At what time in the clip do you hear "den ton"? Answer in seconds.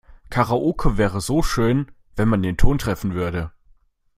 2.41-2.79